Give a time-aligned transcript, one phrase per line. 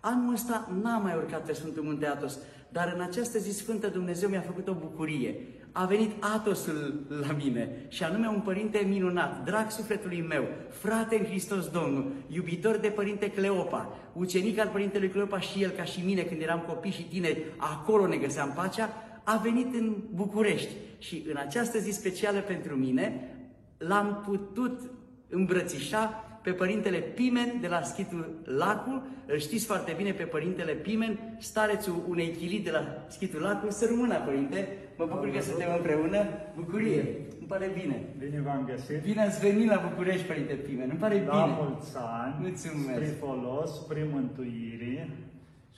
[0.00, 4.28] Anul ăsta n-am mai urcat pe Sfântul Munte Atos, dar în această zi sfântă Dumnezeu
[4.28, 5.34] mi-a făcut o bucurie.
[5.72, 11.24] A venit Atosul la mine și anume un părinte minunat, drag sufletului meu, frate în
[11.24, 16.22] Hristos Domnul, iubitor de părinte Cleopa, ucenic al părintelui Cleopa și el ca și mine
[16.22, 18.88] când eram copii și tineri, acolo ne găseam pacea,
[19.24, 23.34] a venit în București și în această zi specială pentru mine
[23.78, 24.80] l-am putut
[25.28, 31.18] îmbrățișa pe părintele Pimen de la Schitul Lacul, îl știți foarte bine pe părintele Pimen,
[31.38, 36.24] starețul unei chilii de la Schitul Lacul, să rămână, părinte, mă bucur că suntem împreună,
[36.56, 37.00] bucurie,
[37.38, 38.04] îmi pare bine.
[38.18, 39.02] Bine v-am găsit.
[39.02, 41.56] Bine ați venit la București, părinte Pimen, îmi pare La bine.
[41.60, 42.90] mulți ani, Mulțumesc.
[42.90, 45.08] spre folos, spre mântuire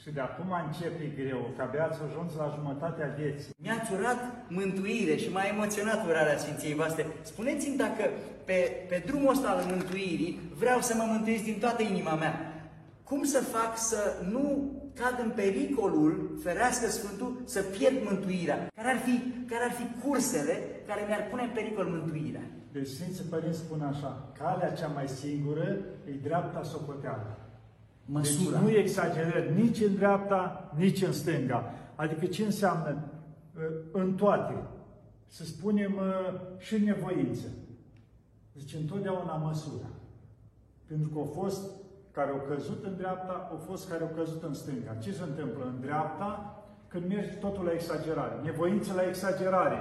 [0.00, 3.54] și de acum începe greu, că abia ați ajuns la jumătatea vieții.
[3.62, 7.06] Mi-ați urat mântuire și m-a emoționat urarea Sfinției voastre.
[7.22, 8.04] Spuneți-mi dacă
[8.44, 12.34] pe, pe drumul ăsta al mântuirii vreau să mă mântuiesc din toată inima mea.
[13.04, 14.00] Cum să fac să
[14.30, 18.70] nu cad în pericolul, ferească Sfântul, să pierd mântuirea?
[18.74, 20.54] Care ar fi, care ar fi cursele
[20.86, 22.46] care mi-ar pune în pericol mântuirea?
[22.72, 27.41] Deci Sfinții Părinți spun așa, calea cea mai singură e dreapta socoteală.
[28.04, 28.58] Măsura.
[28.58, 31.70] Deci nu exagerări nici în dreapta, nici în stânga.
[31.94, 32.96] Adică ce înseamnă
[33.56, 34.54] uh, în toate?
[35.26, 37.46] Să spunem uh, și în nevoință.
[38.52, 39.86] Deci întotdeauna măsura.
[40.86, 41.70] Pentru că au fost
[42.10, 44.94] care au căzut în dreapta, au fost care au căzut în stânga.
[44.94, 46.56] Ce se întâmplă în dreapta?
[46.88, 48.40] Când mergi totul la exagerare.
[48.42, 49.78] Nevoință la exagerare.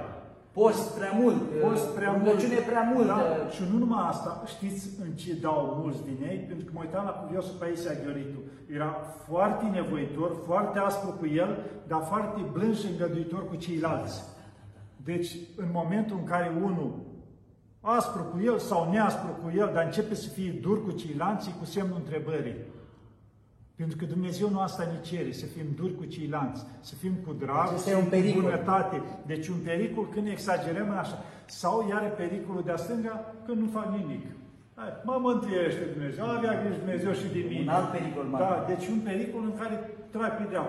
[0.52, 2.24] Post prea mult, Post prea mult.
[2.24, 3.06] rugăciune prea mult.
[3.06, 6.38] Da, și nu numai asta, știți în ce dau mulți din ei?
[6.38, 8.38] Pentru că mă uitam la cuviosul Paisia Gheoritu.
[8.74, 8.96] Era
[9.28, 14.22] foarte nevoitor, foarte aspru cu el, dar foarte blând și îngăduitor cu ceilalți.
[15.04, 16.90] Deci, în momentul în care unul
[17.80, 21.52] aspru cu el sau neaspru cu el, dar începe să fie dur cu ceilalți, e
[21.58, 22.56] cu semnul întrebării.
[23.80, 27.32] Pentru că Dumnezeu nu asta ne cere, să fim duri cu ceilalți, să fim cu
[27.44, 28.42] drag, Acesta să e un fim cu pericol.
[28.42, 28.96] bunătate.
[29.32, 31.18] Deci un pericol când exagerăm în așa.
[31.62, 33.14] Sau iar pericolul de-a stânga
[33.46, 34.24] când nu fac nimic.
[34.78, 37.62] Hai, mă mântuiește Dumnezeu, avea grijă Dumnezeu și de mine.
[37.68, 38.44] Un alt pericol mare.
[38.44, 39.74] Da, deci un pericol în care
[40.14, 40.68] tragi pe deal,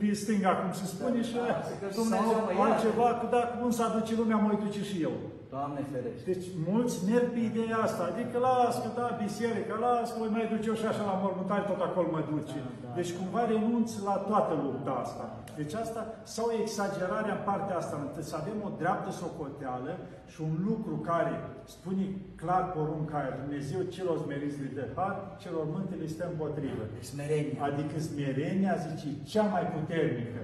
[0.00, 1.40] pe stânga, cum se spune, și Da,
[1.80, 2.64] că Dumnezeu sau mă ia.
[2.66, 5.14] altceva, că dacă cum s-a duce lumea, mă duce și eu.
[5.56, 6.24] Doamne ferește.
[6.32, 10.50] Deci mulți merg pe ideea asta, adică las că da, biserică, las că voi mai
[10.52, 12.58] duce eu și așa la mormântare, tot acolo mă duce.
[12.98, 15.24] Deci cumva renunț la toată lupta asta.
[15.58, 16.00] Deci asta,
[16.36, 19.92] sau exagerarea în partea asta, întâi să avem o dreaptă socoteală
[20.32, 21.34] și un lucru care
[21.74, 22.04] spune
[22.42, 26.84] clar porunca aia, Dumnezeu celor smeriți le dă har, celor mânte le stă împotrivă.
[27.10, 27.56] Smerenie.
[27.68, 30.40] Adică smerenia, zice, cea mai puternică.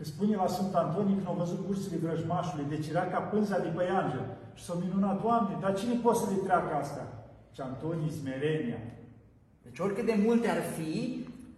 [0.00, 3.70] Că spune la Sfânt Antonie când au văzut bursele vrăjmașului, deci era ca pânza de
[3.76, 4.22] păianjă.
[4.58, 7.02] Și s-au minunat, Doamne, dar cine poate să le treacă asta?
[7.54, 8.80] Și Antonie, smerenia.
[9.64, 10.92] Deci oricât de multe ar fi,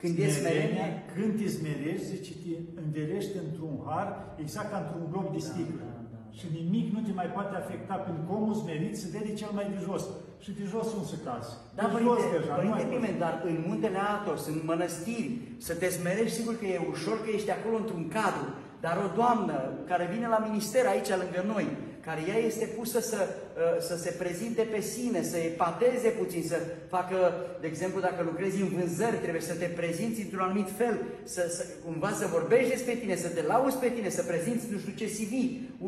[0.01, 4.09] când e smerenie, Când te smerești, zice, te învelești într-un har,
[4.45, 5.85] exact ca într-un glob de sticlă.
[5.89, 6.21] da, da.
[6.39, 9.67] Și nimic nu te mai poate afecta, pentru că omul smerit se vede cel mai
[9.75, 10.05] de jos.
[10.45, 11.51] Și de jos nu se cazi.
[11.79, 12.95] Da, de jos părinte, deja, nu părinte mai poți.
[12.95, 15.31] Pimen, dar în muntele Atos, în mănăstiri,
[15.67, 18.49] să te smerești, sigur că e ușor că ești acolo într-un cadru,
[18.85, 19.57] dar o doamnă
[19.91, 21.67] care vine la minister aici lângă noi,
[22.07, 26.59] care ea este pusă să, uh, să se prezinte pe sine, să epateze puțin, să
[26.89, 27.17] facă,
[27.61, 31.63] de exemplu, dacă lucrezi în vânzări, trebuie să te prezinți într-un anumit fel, să, să,
[31.85, 35.15] cumva să vorbești despre tine, să te lauzi pe tine, să prezinți nu știu ce
[35.17, 35.33] CV.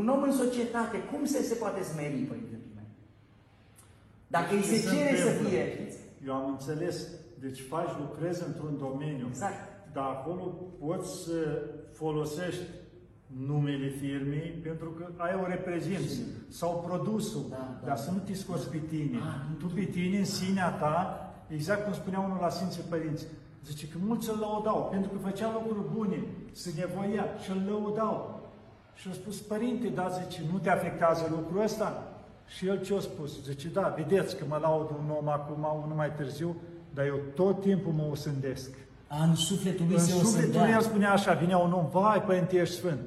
[0.01, 2.74] Un om în societate, cum se, se poate smeri, Părinte Pimen?
[4.39, 5.49] Dacă îi se Ce cere să întâmplă?
[5.49, 5.97] fie, știți?
[6.27, 6.97] Eu am înțeles.
[7.45, 9.27] Deci faci, lucrezi într-un domeniu.
[9.29, 9.61] Exact.
[9.93, 10.45] Dar acolo
[10.85, 11.39] poți să
[11.93, 12.67] folosești
[13.51, 18.35] numele firmei pentru că ai o reprezinți sau produsul, Da, da, dar să nu te
[18.35, 19.17] scoți pe tine.
[19.17, 20.97] Ah, nu tu pe tine, în sinea ta,
[21.49, 23.27] exact cum spunea unul la Sfinții Părinți,
[23.65, 26.19] zice că mulți îl lăudau pentru că făcea lucruri bune,
[26.53, 28.41] se nevoia și îl lăudau.
[28.95, 32.14] Și a spus, părinte, da, zice, nu te afectează lucrul ăsta?
[32.49, 33.43] Și el ce a spus?
[33.45, 36.57] Zice, da, vedeți că mă laud un om acum, unul mai târziu,
[36.95, 38.71] dar eu tot timpul mă osândesc.
[39.29, 40.69] În sufletul lui În se sufletul osândea.
[40.75, 42.99] el spunea așa, vinea un om, vai, părinte, ești sfânt.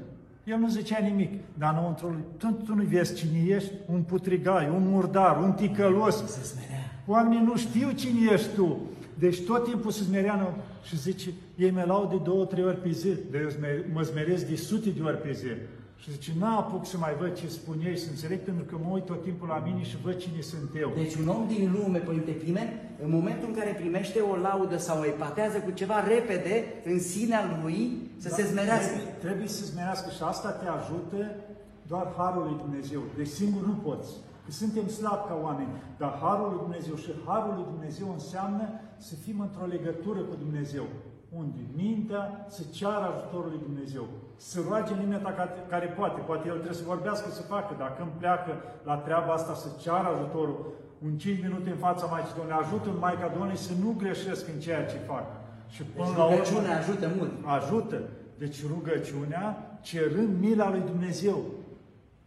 [0.43, 3.71] El nu zicea nimic, dar înăuntru lui, tu, tu nu vezi cine ești?
[3.91, 6.15] Un putrigai, un murdar, un ticălos.
[6.25, 6.91] Se smerea.
[7.05, 8.77] Oamenii nu știu cine ești tu.
[9.19, 12.81] Deci tot timpul se smerea în- și zice, ei mă laud de două, trei ori
[12.81, 15.47] pe zi, dar eu sme- mă smeresc de sute de ori pe zi.
[16.01, 19.05] Și zice, n-apuc să mai văd ce spun ei, să înțeleg, pentru că mă uit
[19.05, 20.91] tot timpul la mine și văd cine sunt eu.
[20.95, 22.69] Deci un om din lume, Părinte Pimen,
[23.03, 27.59] în momentul în care primește o laudă sau o epatează cu ceva repede în sinea
[27.61, 28.93] lui, să se smerească.
[28.93, 31.35] Trebuie, trebuie să smerească și asta te ajută
[31.87, 33.01] doar Harul lui Dumnezeu.
[33.17, 34.09] Deci singur nu poți.
[34.45, 38.65] Că suntem slabi ca oameni, dar Harul lui Dumnezeu și Harul lui Dumnezeu înseamnă
[38.97, 40.85] să fim într-o legătură cu Dumnezeu.
[41.29, 44.05] Unde mintea să ceară ajutorul lui Dumnezeu.
[44.35, 46.19] Să roage în limita ca- care poate.
[46.19, 47.75] Poate el trebuie să vorbească, să facă.
[47.77, 48.51] Dacă îmi pleacă
[48.83, 50.57] la treaba asta, să ceară ajutorul.
[51.05, 52.63] Un 5 minute în fața Maicii Domnului.
[52.63, 55.25] Ajută Maica Domnului să nu greșesc în ceea ce fac.
[55.73, 57.31] Și până Deci la urmă, rugăciunea ajută mult.
[57.57, 57.97] ajută.
[58.37, 59.45] Deci rugăciunea
[59.81, 61.37] cerând mila lui Dumnezeu.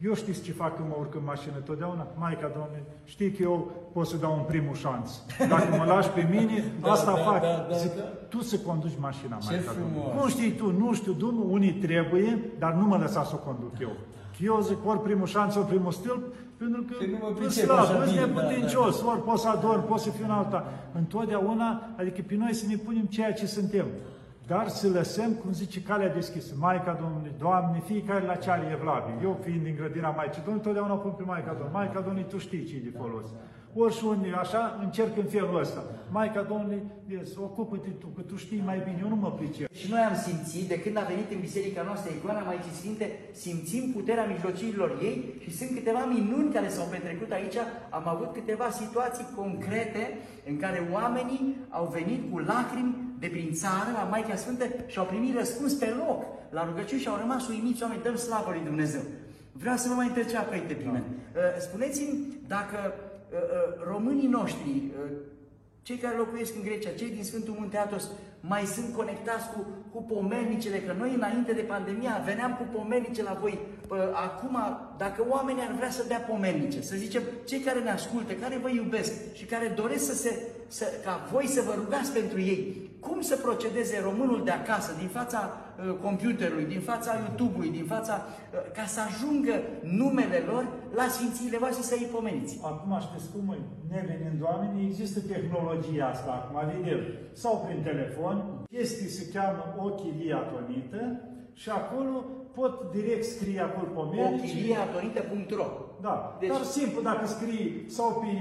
[0.00, 2.06] Eu știți ce fac când mă urc în mașină totdeauna?
[2.18, 5.22] Maica, Doamne, știi că eu pot să dau un primul șans.
[5.48, 7.40] Dacă mă lași pe mine, Da, asta da, fac.
[7.40, 8.02] da, da, Zic, da.
[8.28, 9.92] tu să conduci mașina, Ce Maica, frumos.
[9.92, 10.18] Domnului.
[10.22, 13.72] Nu știi tu, nu știu, Domnul, unii trebuie, dar nu mă lăsa să o conduc
[13.80, 13.92] eu.
[14.40, 17.64] Eu zic ori primul șans, ori primul stâlp, pentru că Că nu mă sunt pricep
[17.64, 20.72] slab, așa sunt bine, da, neputincios, ori pot să ador, pot să fiu în alta.
[20.92, 23.86] Întotdeauna, adică pe noi să ne punem ceea ce suntem.
[24.52, 26.52] Dar să lăsăm, cum zice, calea deschisă.
[26.58, 29.14] Maica Domnului, Doamne, fiecare la ce are evlavie.
[29.22, 31.78] Eu fiind din grădina Maicii Domnului, totdeauna o pun pe Maica Domnului.
[31.78, 33.28] Maica Domnului, Tu știi ce e de folos.
[33.82, 35.80] Ori și unde, așa, încerc în felul ăsta.
[36.16, 39.72] Maica Domnului, vezi, ocupă-te Tu, că Tu știi mai bine, eu nu mă pricep.
[39.80, 43.84] Și noi am simțit, de când a venit în biserica noastră icoana Maicii Sfinte, simțim
[43.96, 47.58] puterea mijlocirilor ei și sunt câteva minuni care s-au petrecut aici.
[47.98, 50.02] Am avut câteva situații concrete
[50.48, 55.04] în care oamenii au venit cu lacrimi de prin țară la Maica Sfântă și au
[55.04, 59.00] primit răspuns pe loc la rugăciuni și au rămas uimiți oameni, dăm slavă lui Dumnezeu.
[59.52, 61.04] Vreau să vă mai întreb ceva, Părinte Pimen.
[61.04, 65.10] Uh, Spuneți-mi dacă uh, uh, românii noștri, uh,
[65.82, 70.02] cei care locuiesc în Grecia, cei din Sfântul Munte Atos, mai sunt conectați cu, cu
[70.02, 73.58] pomelnicele, că noi înainte de pandemia veneam cu pomelnice la voi.
[73.86, 74.56] Pă, Acum,
[74.96, 78.70] dacă oamenii ar vrea să dea pomelnice, să zicem, cei care ne ascultă, care vă
[78.70, 83.20] iubesc și care doresc să se, să, ca voi să vă rugați pentru ei, cum
[83.20, 88.72] să procedeze românul de acasă, din fața uh, computerului, din fața YouTube-ului, din fața, uh,
[88.72, 92.60] ca să ajungă numele lor la Sfințiile voastre să îi pomeniți?
[92.62, 93.58] Acum știți cum e,
[93.94, 97.00] nevenind oamenii, există tehnologia asta acum, vedem,
[97.32, 101.20] sau prin telefon, chestii se cheamă ochilia tonită
[101.52, 102.24] și acolo
[102.54, 104.42] pot direct scrie acolo pomenici.
[104.42, 107.66] Ochiliatorite.ro Da, Deci- deci, dar simplu dacă scrii
[107.96, 108.32] sau pe,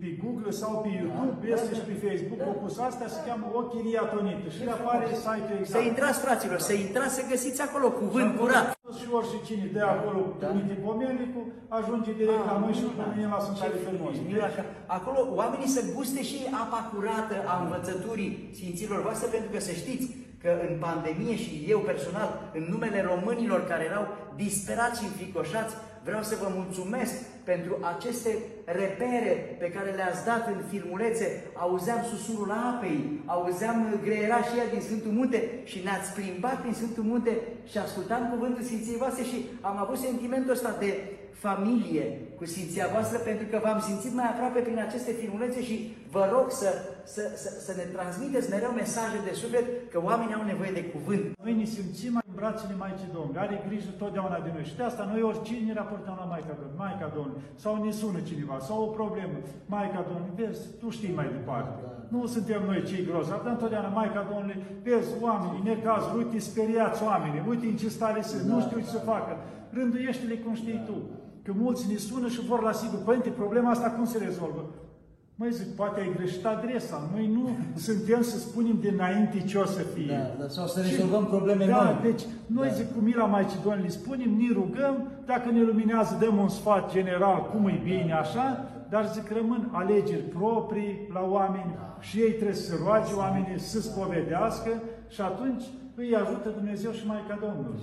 [0.00, 2.44] pe Google sau pe YouTube, Da, este da, și pe Facebook, da.
[2.46, 2.50] da.
[2.54, 5.74] opus asta se cheamă ochilia tonită și apare site-ul exact.
[5.76, 8.66] Să intrați, fraților, să intrați, să găsiți acolo cuvânt curat.
[8.98, 10.34] Și orice cine de acolo Da.
[10.40, 10.46] da.
[10.50, 11.46] trimite pomenicul,
[11.78, 12.98] ajunge direct la noi și minunat.
[13.08, 14.26] pe mine la Ce Sfântare frumos, Femeie.
[14.28, 14.52] minunat.
[14.56, 14.62] Că
[14.98, 20.06] Acolo oamenii să guste și apa curată a învățăturii Sfinților voastre, pentru că să știți
[20.42, 22.28] că în pandemie și eu personal,
[22.58, 24.04] în numele românilor care erau
[24.42, 27.14] disperați și înfricoșați, vreau să vă mulțumesc
[27.50, 28.30] pentru aceste
[28.64, 31.26] repere pe care le-ați dat în filmulețe.
[31.54, 37.32] Auzeam susurul apei, auzeam greierașia din Sfântul Munte și ne-ați plimbat prin Sfântul Munte
[37.70, 40.90] și ascultam cuvântul Sfinției voastre și am avut sentimentul ăsta de
[41.46, 42.04] familie
[42.38, 45.76] cu Sfinția voastră pentru că v-am simțit mai aproape prin aceste filmulețe și
[46.10, 46.70] vă rog să,
[47.14, 51.24] să, să, să ne transmiteți mereu mesaje de suflet că oamenii au nevoie de cuvânt.
[51.42, 54.64] Noi ne simțim în brațele Maicii Domnului, are grijă totdeauna de noi.
[54.68, 58.20] Și de asta noi oricine ne raportăm la Maica Domnului, Maica Domnului, sau ne sună
[58.28, 59.36] cineva, sau o problemă,
[59.74, 61.74] Maica Domnului, vezi, tu știi mai departe.
[62.12, 67.42] Nu suntem noi cei grozavi, dar întotdeauna Maica Domnului, vezi, oamenii, necazuri, uite, speriați oamenii,
[67.50, 69.32] uite în ce stare sunt, nu știu ce să facă.
[69.76, 70.96] Rânduiește-le cum știi tu.
[71.44, 74.62] Că mulți ne sună și vor la sigur, părinte, problema asta cum se rezolvă?
[75.36, 77.08] Măi zic, poate ai greșit adresa.
[77.14, 80.06] Noi nu suntem să spunem dinainte ce o să fie.
[80.38, 81.98] Da, da, sau să Și- rezolvăm probleme da, noi.
[82.02, 82.74] deci noi Da.
[82.74, 87.48] zic cu mila Maicii Domnului, spunem, ne rugăm, dacă ne luminează, dăm un sfat general,
[87.52, 92.70] cum e bine, așa, dar zic, rămân alegeri proprii la oameni și ei trebuie să
[92.70, 94.70] se roage oamenii să spovedească
[95.08, 95.62] și atunci
[95.94, 97.80] îi ajută Dumnezeu și Maica Domnului.